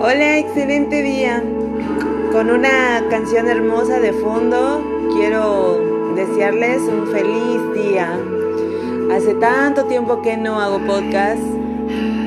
Hola, 0.00 0.38
excelente 0.38 1.02
día. 1.02 1.42
Con 2.30 2.50
una 2.50 3.04
canción 3.10 3.48
hermosa 3.48 3.98
de 3.98 4.12
fondo, 4.12 4.80
quiero 5.12 6.14
desearles 6.14 6.82
un 6.82 7.08
feliz 7.08 7.84
día. 7.84 8.16
Hace 9.10 9.34
tanto 9.34 9.86
tiempo 9.86 10.22
que 10.22 10.36
no 10.36 10.60
hago 10.60 10.78
podcast, 10.86 11.42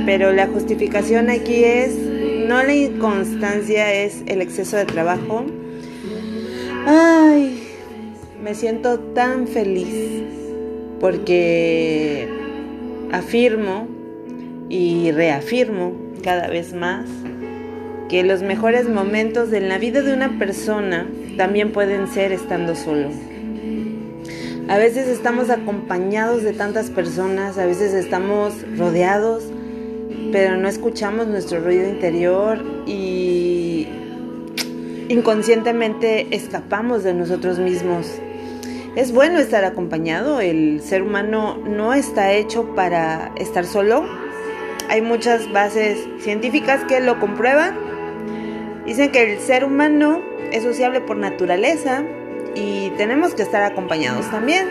pero 0.06 0.34
la 0.34 0.48
justificación 0.48 1.30
aquí 1.30 1.64
es 1.64 1.96
no 1.96 2.62
la 2.62 2.74
inconstancia, 2.74 3.94
es 3.94 4.22
el 4.26 4.42
exceso 4.42 4.76
de 4.76 4.84
trabajo. 4.84 5.46
Ay, 6.86 7.70
me 8.44 8.54
siento 8.54 9.00
tan 9.00 9.48
feliz 9.48 10.24
porque 11.00 12.28
afirmo 13.14 13.88
y 14.68 15.12
reafirmo 15.12 15.94
cada 16.22 16.50
vez 16.50 16.74
más 16.74 17.06
que 18.12 18.24
los 18.24 18.42
mejores 18.42 18.90
momentos 18.90 19.52
de 19.52 19.62
la 19.62 19.78
vida 19.78 20.02
de 20.02 20.14
una 20.14 20.38
persona 20.38 21.08
también 21.38 21.72
pueden 21.72 22.10
ser 22.10 22.34
estando 22.34 22.76
solo. 22.76 23.08
A 24.68 24.78
veces 24.78 25.08
estamos 25.08 25.50
acompañados 25.50 26.44
de 26.44 26.52
tantas 26.52 26.90
personas, 26.90 27.58
a 27.58 27.66
veces 27.66 27.94
estamos 27.94 28.54
rodeados, 28.78 29.46
pero 30.34 30.58
no 30.58 30.68
escuchamos 30.68 31.28
nuestro 31.28 31.62
ruido 31.62 31.88
interior 31.88 32.62
y 32.86 33.88
inconscientemente 35.08 36.36
escapamos 36.36 37.06
de 37.06 37.14
nosotros 37.14 37.60
mismos. 37.60 38.08
Es 38.98 39.14
bueno 39.14 39.40
estar 39.40 39.64
acompañado, 39.64 40.42
el 40.42 40.82
ser 40.82 41.02
humano 41.02 41.58
no 41.66 41.94
está 41.94 42.34
hecho 42.34 42.76
para 42.76 43.32
estar 43.38 43.64
solo. 43.64 44.04
Hay 44.90 45.02
muchas 45.02 45.50
bases 45.54 45.98
científicas 46.20 46.84
que 46.84 47.00
lo 47.00 47.18
comprueban 47.18 47.91
Dicen 48.86 49.12
que 49.12 49.34
el 49.34 49.40
ser 49.40 49.64
humano 49.64 50.22
es 50.52 50.64
sociable 50.64 51.02
por 51.02 51.18
naturaleza 51.18 52.04
y 52.56 52.90
tenemos 52.98 53.34
que 53.34 53.44
estar 53.44 53.64
acompañados 53.64 54.30
también. 54.32 54.68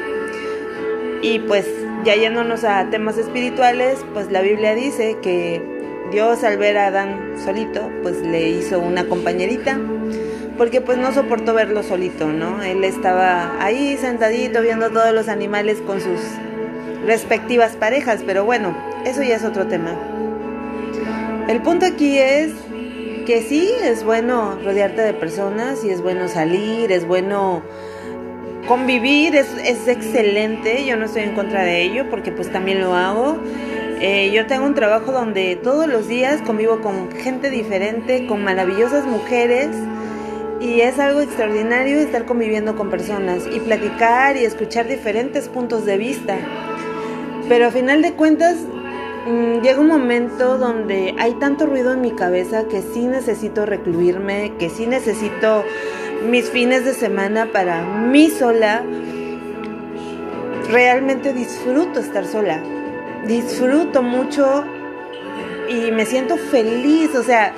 Y 1.22 1.38
pues 1.40 1.66
ya 2.04 2.14
yéndonos 2.14 2.64
a 2.64 2.88
temas 2.90 3.18
espirituales, 3.18 3.98
pues 4.12 4.30
la 4.30 4.40
Biblia 4.40 4.74
dice 4.74 5.18
que 5.22 5.62
Dios 6.10 6.42
al 6.44 6.56
ver 6.58 6.76
a 6.78 6.86
Adán 6.86 7.34
solito, 7.44 7.88
pues 8.02 8.20
le 8.22 8.48
hizo 8.48 8.80
una 8.80 9.06
compañerita, 9.06 9.78
porque 10.58 10.80
pues 10.80 10.98
no 10.98 11.12
soportó 11.12 11.54
verlo 11.54 11.82
solito, 11.82 12.26
¿no? 12.26 12.62
Él 12.62 12.84
estaba 12.84 13.62
ahí 13.62 13.96
sentadito 13.96 14.60
viendo 14.60 14.90
todos 14.90 15.12
los 15.12 15.28
animales 15.28 15.78
con 15.86 16.00
sus 16.00 16.20
respectivas 17.06 17.76
parejas, 17.76 18.22
pero 18.26 18.44
bueno, 18.44 18.76
eso 19.04 19.22
ya 19.22 19.36
es 19.36 19.44
otro 19.44 19.66
tema. 19.66 19.94
El 21.48 21.62
punto 21.62 21.86
aquí 21.86 22.18
es 22.18 22.52
que 23.24 23.42
sí, 23.42 23.70
es 23.82 24.04
bueno 24.04 24.58
rodearte 24.64 25.02
de 25.02 25.14
personas 25.14 25.84
y 25.84 25.90
es 25.90 26.02
bueno 26.02 26.28
salir, 26.28 26.92
es 26.92 27.06
bueno 27.06 27.62
convivir, 28.66 29.34
es, 29.34 29.88
excelente, 29.88 30.84
yo 30.86 30.96
no 30.96 31.06
estoy 31.06 31.22
en 31.22 31.34
contra 31.34 31.62
de 31.62 31.82
ello 31.82 32.08
porque 32.10 32.32
pues 32.32 32.50
también 32.52 32.80
lo 32.80 32.94
hago. 32.94 33.38
Eh, 34.00 34.30
yo 34.32 34.46
tengo 34.46 34.64
un 34.64 34.74
trabajo 34.74 35.12
donde 35.12 35.56
todos 35.56 35.86
los 35.86 36.08
días 36.08 36.40
convivo 36.42 36.80
con 36.80 37.10
gente 37.10 37.50
diferente, 37.50 38.26
con 38.26 38.42
maravillosas 38.42 39.06
mujeres 39.06 39.68
y 40.60 40.80
es 40.80 40.98
algo 40.98 41.20
extraordinario 41.20 41.98
estar 41.98 42.24
conviviendo 42.24 42.76
con 42.76 42.90
personas 42.90 43.44
y 43.52 43.60
platicar 43.60 44.36
y 44.36 44.44
escuchar 44.44 44.88
diferentes 44.88 45.48
puntos 45.48 45.84
de 45.84 45.96
vista. 45.96 46.36
Pero 47.48 47.66
a 47.66 47.70
final 47.70 48.02
de 48.02 48.12
cuentas 48.12 48.56
llega 49.26 49.80
un 49.80 49.88
momento 49.88 50.56
donde 50.56 51.14
hay 51.18 51.34
tanto 51.34 51.66
ruido 51.66 51.92
en 51.92 52.00
mi 52.00 52.12
cabeza 52.12 52.64
que 52.68 52.82
sí 52.82 53.06
necesito 53.06 53.66
recluirme, 53.66 54.54
que 54.58 54.70
sí 54.70 54.86
necesito 54.86 55.64
mis 56.28 56.50
fines 56.50 56.84
de 56.84 56.94
semana 56.94 57.46
para 57.52 57.82
mí 57.82 58.30
sola. 58.30 58.82
Realmente 60.70 61.32
disfruto 61.32 62.00
estar 62.00 62.24
sola. 62.24 62.62
Disfruto 63.26 64.02
mucho 64.02 64.64
y 65.68 65.90
me 65.90 66.06
siento 66.06 66.36
feliz. 66.36 67.14
O 67.14 67.22
sea, 67.22 67.52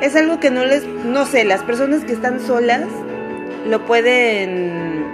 es 0.00 0.16
algo 0.16 0.40
que 0.40 0.50
no 0.50 0.64
les, 0.64 0.84
no 0.86 1.26
sé, 1.26 1.44
las 1.44 1.62
personas 1.62 2.04
que 2.04 2.12
están 2.12 2.40
solas 2.40 2.86
lo 3.68 3.84
pueden 3.84 5.04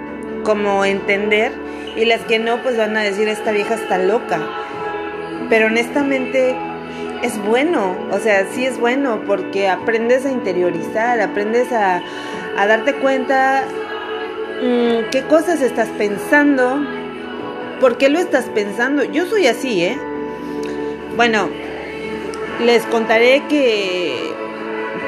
como 0.43 0.85
entender 0.85 1.51
y 1.95 2.05
las 2.05 2.21
que 2.21 2.39
no, 2.39 2.61
pues 2.61 2.77
van 2.77 2.95
a 2.97 3.01
decir, 3.01 3.27
esta 3.27 3.51
vieja 3.51 3.75
está 3.75 3.97
loca 3.97 4.39
pero 5.49 5.67
honestamente 5.67 6.55
es 7.21 7.43
bueno, 7.43 7.95
o 8.11 8.19
sea, 8.19 8.45
sí 8.51 8.65
es 8.65 8.79
bueno 8.79 9.21
porque 9.25 9.67
aprendes 9.67 10.25
a 10.25 10.31
interiorizar, 10.31 11.19
aprendes 11.21 11.71
a, 11.71 12.01
darte 12.55 12.93
cuenta 12.95 13.63
mm, 14.61 15.09
qué 15.11 15.23
cosas 15.27 15.61
estás 15.61 15.89
pensando, 15.97 16.85
por 17.79 17.97
qué 17.97 18.09
lo 18.09 18.19
estás 18.19 18.45
pensando. 18.45 19.03
Yo 19.03 19.25
soy 19.25 19.47
así, 19.47 19.83
¿eh? 19.83 19.97
Bueno, 21.15 21.49
les 22.63 22.83
contaré 22.83 23.43
que 23.49 24.33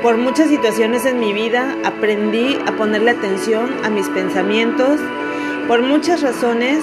por 0.02 0.18
muchas 0.18 0.50
situaciones 0.50 1.06
en 1.06 1.20
mi 1.20 1.34
vida 1.34 1.76
aprendí 1.84 2.58
a 2.66 2.72
ponerle 2.74 3.12
atención 3.12 3.70
a 3.84 3.90
mis 3.90 4.08
pensamientos, 4.10 5.00
por 5.68 5.82
muchas 5.82 6.22
razones 6.22 6.80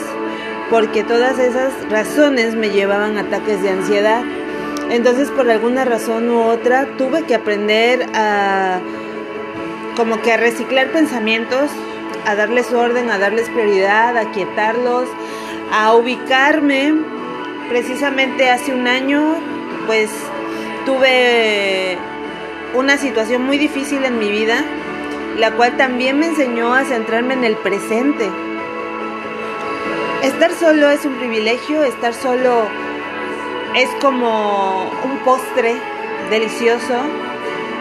porque 0.71 1.05
todas 1.05 1.39
esas 1.39 1.73
razones 1.91 2.55
me 2.55 2.71
llevaban 2.71 3.19
ataques 3.19 3.63
de 3.63 3.71
ansiedad. 3.71 4.23
Entonces 4.91 5.31
por 5.31 5.51
alguna 5.51 5.85
razón 5.85 6.31
u 6.31 6.41
otra 6.41 6.87
tuve 6.97 7.25
que 7.25 7.35
aprender 7.35 8.07
a 8.15 8.81
como 9.97 10.21
que 10.23 10.33
a 10.33 10.37
reciclar 10.37 10.91
pensamientos, 10.91 11.71
a 12.27 12.35
darles 12.35 12.73
orden, 12.73 13.11
a 13.11 13.19
darles 13.19 13.49
prioridad, 13.49 14.17
a 14.17 14.33
quietarlos, 14.33 15.09
a 15.73 15.95
ubicarme. 15.95 16.95
Precisamente 17.69 18.51
hace 18.51 18.73
un 18.73 18.87
año 18.87 19.37
pues 19.87 20.11
tuve 20.85 21.97
una 22.75 22.97
situación 22.97 23.43
muy 23.43 23.59
difícil 23.59 24.05
en 24.05 24.19
mi 24.19 24.31
vida, 24.31 24.65
la 25.39 25.53
cual 25.53 25.77
también 25.77 26.19
me 26.19 26.27
enseñó 26.27 26.75
a 26.75 26.85
centrarme 26.85 27.35
en 27.35 27.45
el 27.45 27.57
presente 27.57 28.29
estar 30.27 30.53
solo 30.53 30.89
es 30.91 31.05
un 31.05 31.15
privilegio, 31.17 31.83
estar 31.83 32.15
solo 32.15 32.67
es 33.75 33.89
como 34.01 34.91
un 35.05 35.19
postre 35.25 35.77
delicioso 36.31 36.95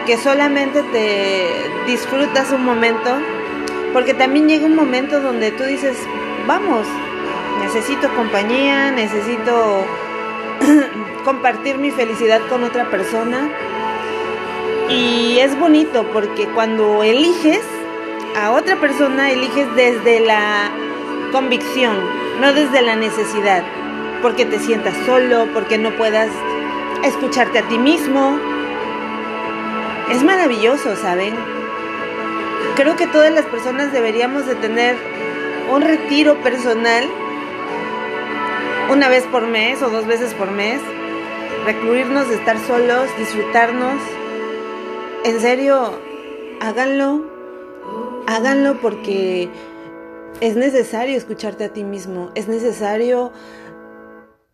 que 0.06 0.18
solamente 0.18 0.82
te 0.82 1.46
disfrutas 1.86 2.52
un 2.52 2.64
momento, 2.64 3.10
porque 3.94 4.12
también 4.12 4.48
llega 4.48 4.66
un 4.66 4.76
momento 4.76 5.20
donde 5.20 5.50
tú 5.52 5.64
dices, 5.64 5.96
vamos, 6.46 6.86
necesito 7.62 8.12
compañía, 8.14 8.90
necesito 8.90 9.86
compartir 11.24 11.78
mi 11.78 11.90
felicidad 11.90 12.42
con 12.50 12.64
otra 12.64 12.90
persona. 12.90 13.48
Y 14.90 15.38
es 15.38 15.58
bonito 15.58 16.04
porque 16.12 16.46
cuando 16.48 17.02
eliges 17.02 17.62
a 18.36 18.50
otra 18.50 18.76
persona, 18.76 19.30
eliges 19.30 19.66
desde 19.74 20.20
la 20.20 20.70
convicción, 21.32 22.23
no 22.40 22.52
desde 22.52 22.82
la 22.82 22.96
necesidad, 22.96 23.62
porque 24.22 24.44
te 24.44 24.58
sientas 24.58 24.94
solo, 25.06 25.48
porque 25.52 25.78
no 25.78 25.90
puedas 25.96 26.28
escucharte 27.04 27.58
a 27.58 27.68
ti 27.68 27.78
mismo. 27.78 28.38
Es 30.10 30.22
maravilloso, 30.22 30.96
¿saben? 30.96 31.34
Creo 32.76 32.96
que 32.96 33.06
todas 33.06 33.32
las 33.32 33.44
personas 33.44 33.92
deberíamos 33.92 34.46
de 34.46 34.54
tener 34.56 34.96
un 35.72 35.82
retiro 35.82 36.36
personal 36.42 37.04
una 38.90 39.08
vez 39.08 39.24
por 39.24 39.46
mes 39.46 39.80
o 39.82 39.90
dos 39.90 40.06
veces 40.06 40.34
por 40.34 40.50
mes, 40.50 40.80
recluirnos 41.64 42.28
de 42.28 42.34
estar 42.34 42.58
solos, 42.58 43.08
disfrutarnos. 43.18 44.00
En 45.24 45.40
serio, 45.40 45.98
háganlo, 46.60 47.22
háganlo 48.26 48.74
porque 48.80 49.48
es 50.40 50.56
necesario 50.56 51.16
escucharte 51.16 51.64
a 51.64 51.72
ti 51.72 51.84
mismo, 51.84 52.30
es 52.34 52.48
necesario 52.48 53.32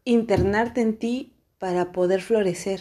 internarte 0.04 0.80
en 0.80 0.98
ti 0.98 1.34
para 1.58 1.92
poder 1.92 2.22
florecer. 2.22 2.80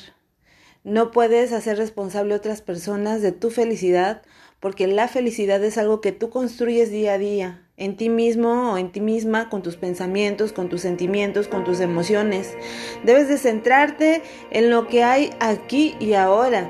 No 0.84 1.12
puedes 1.12 1.51
hacer 1.51 1.78
responsable 1.78 2.34
a 2.34 2.38
otras 2.38 2.62
personas 2.62 3.22
de 3.22 3.31
tu 3.31 3.50
felicidad 3.50 4.22
porque 4.60 4.88
la 4.88 5.07
felicidad 5.07 5.63
es 5.63 5.78
algo 5.78 6.01
que 6.01 6.12
tú 6.12 6.30
construyes 6.30 6.92
día 6.92 7.13
a 7.13 7.18
día, 7.18 7.68
en 7.78 7.96
ti 7.96 8.10
mismo 8.10 8.74
o 8.74 8.78
en 8.78 8.92
ti 8.92 9.00
misma, 9.00 9.50
con 9.50 9.62
tus 9.62 9.78
pensamientos, 9.78 10.52
con 10.52 10.68
tus 10.68 10.81
sentimientos, 10.81 11.48
con 11.48 11.63
tus 11.63 11.80
emociones. 11.80 12.56
Debes 13.04 13.30
de 13.30 13.38
centrarte 13.38 14.22
en 14.52 14.69
lo 14.69 14.88
que 14.88 15.04
hay 15.04 15.31
aquí 15.40 15.95
y 16.00 16.13
ahora 16.13 16.69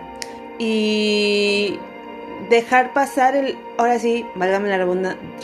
y 0.59 1.79
dejar 2.49 2.93
pasar 2.93 3.35
el, 3.35 3.57
ahora 3.77 3.99
sí, 3.99 4.25
válgame 4.35 4.69
la 4.69 4.77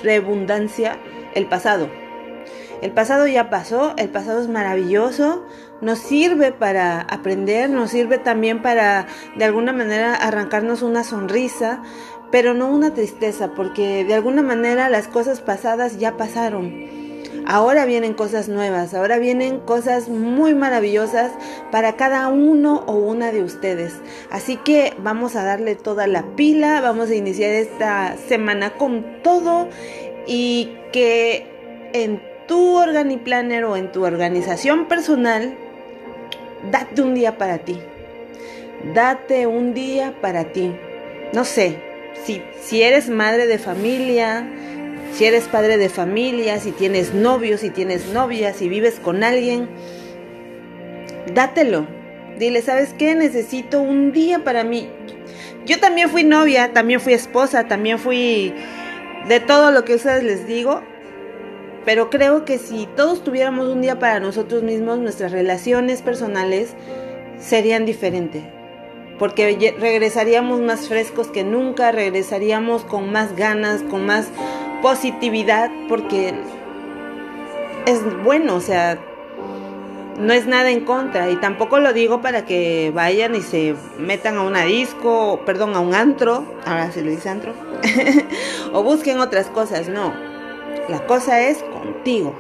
redundancia, 0.03 0.97
el 1.33 1.47
pasado. 1.47 1.89
El 2.81 2.91
pasado 2.91 3.25
ya 3.27 3.49
pasó, 3.49 3.93
el 3.97 4.09
pasado 4.09 4.41
es 4.41 4.47
maravilloso, 4.47 5.45
nos 5.81 5.99
sirve 5.99 6.51
para 6.51 7.01
aprender, 7.01 7.69
nos 7.69 7.91
sirve 7.91 8.17
también 8.17 8.61
para 8.61 9.07
de 9.37 9.45
alguna 9.45 9.73
manera 9.73 10.13
arrancarnos 10.13 10.81
una 10.81 11.03
sonrisa, 11.03 11.81
pero 12.31 12.53
no 12.53 12.69
una 12.69 12.93
tristeza, 12.93 13.53
porque 13.55 14.03
de 14.03 14.13
alguna 14.13 14.41
manera 14.41 14.89
las 14.89 15.07
cosas 15.07 15.41
pasadas 15.41 15.97
ya 15.99 16.17
pasaron. 16.17 17.04
Ahora 17.47 17.85
vienen 17.85 18.13
cosas 18.13 18.49
nuevas, 18.49 18.93
ahora 18.95 19.19
vienen 19.19 19.59
cosas 19.59 20.09
muy 20.09 20.55
maravillosas 20.55 21.31
para 21.71 21.95
cada 21.95 22.27
uno 22.29 22.83
o 22.87 22.93
una 22.95 23.31
de 23.31 23.43
ustedes. 23.43 23.93
Así 24.31 24.57
que 24.57 24.93
vamos 24.97 25.35
a 25.35 25.43
darle 25.43 25.75
toda 25.75 26.07
la 26.07 26.23
pila, 26.35 26.81
vamos 26.81 27.11
a 27.11 27.15
iniciar 27.15 27.51
esta 27.51 28.15
semana 28.27 28.73
con 28.73 29.21
todo 29.21 29.69
y 30.25 30.71
que 30.91 31.45
en 31.93 32.21
tu 32.47 32.77
organiplanner 32.77 33.63
o 33.65 33.77
en 33.77 33.91
tu 33.91 34.03
organización 34.03 34.87
personal, 34.87 35.55
date 36.71 37.01
un 37.01 37.13
día 37.13 37.37
para 37.37 37.59
ti. 37.59 37.79
Date 38.93 39.45
un 39.45 39.73
día 39.73 40.15
para 40.19 40.45
ti. 40.45 40.71
No 41.33 41.45
sé, 41.45 41.77
si, 42.23 42.41
si 42.61 42.81
eres 42.81 43.09
madre 43.09 43.45
de 43.47 43.57
familia, 43.57 44.47
si 45.15 45.23
eres 45.23 45.47
padre 45.47 45.77
de 45.77 45.87
familia, 45.87 46.59
si 46.59 46.73
tienes 46.73 47.13
novios, 47.13 47.61
si 47.61 47.69
tienes 47.69 48.07
novia, 48.07 48.53
si 48.53 48.67
vives 48.67 48.99
con 48.99 49.23
alguien, 49.23 49.69
dátelo. 51.33 51.87
Dile, 52.37 52.61
¿sabes 52.61 52.93
qué? 52.93 53.15
Necesito 53.15 53.79
un 53.79 54.11
día 54.11 54.43
para 54.43 54.65
mí. 54.65 54.89
Yo 55.65 55.79
también 55.79 56.09
fui 56.09 56.25
novia, 56.25 56.73
también 56.73 56.99
fui 56.99 57.13
esposa, 57.13 57.69
también 57.69 57.97
fui 57.97 58.53
de 59.29 59.39
todo 59.39 59.71
lo 59.71 59.85
que 59.85 59.95
ustedes 59.95 60.21
les 60.21 60.47
digo. 60.47 60.81
Pero 61.85 62.09
creo 62.09 62.43
que 62.43 62.57
si 62.57 62.85
todos 62.97 63.23
tuviéramos 63.23 63.69
un 63.69 63.81
día 63.81 63.97
para 63.99 64.19
nosotros 64.19 64.63
mismos, 64.63 64.99
nuestras 64.99 65.31
relaciones 65.31 66.01
personales 66.01 66.73
serían 67.39 67.85
diferentes. 67.85 68.43
Porque 69.17 69.73
regresaríamos 69.79 70.59
más 70.59 70.89
frescos 70.89 71.27
que 71.27 71.45
nunca, 71.45 71.93
regresaríamos 71.93 72.83
con 72.83 73.13
más 73.13 73.33
ganas, 73.37 73.81
con 73.83 74.05
más 74.05 74.27
positividad 74.81 75.69
porque 75.87 76.33
es 77.85 78.23
bueno, 78.23 78.55
o 78.55 78.61
sea, 78.61 78.99
no 80.19 80.33
es 80.33 80.47
nada 80.47 80.71
en 80.71 80.85
contra 80.85 81.29
y 81.29 81.35
tampoco 81.37 81.79
lo 81.79 81.93
digo 81.93 82.21
para 82.21 82.45
que 82.45 82.91
vayan 82.93 83.35
y 83.35 83.41
se 83.41 83.75
metan 83.97 84.37
a 84.37 84.43
una 84.43 84.63
disco, 84.63 85.41
perdón, 85.45 85.75
a 85.75 85.79
un 85.79 85.93
antro, 85.93 86.45
ahora 86.65 86.91
se 86.91 87.01
lo 87.01 87.11
dice 87.11 87.29
antro, 87.29 87.53
o 88.73 88.83
busquen 88.83 89.19
otras 89.19 89.47
cosas, 89.47 89.89
no. 89.89 90.13
La 90.89 91.05
cosa 91.05 91.41
es 91.41 91.63
contigo. 91.63 92.35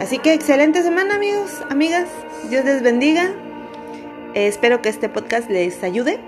Así 0.00 0.18
que 0.18 0.34
excelente 0.34 0.82
semana 0.82 1.14
amigos, 1.14 1.62
amigas, 1.70 2.08
Dios 2.50 2.64
les 2.64 2.82
bendiga. 2.82 3.30
espero 4.34 4.82
que 4.82 4.88
este 4.88 5.08
podcast 5.08 5.48
les 5.50 5.82
ayude. 5.82 6.18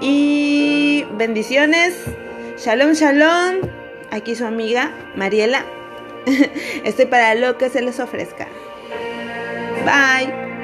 Y 0.00 1.04
bendiciones. 1.12 1.94
Shalom, 2.56 2.92
shalom. 2.92 3.79
Aquí 4.10 4.34
su 4.34 4.44
amiga 4.44 4.92
Mariela. 5.16 5.64
Estoy 6.84 7.06
para 7.06 7.34
lo 7.34 7.56
que 7.58 7.70
se 7.70 7.82
les 7.82 8.00
ofrezca. 8.00 8.48
Bye. 9.84 10.49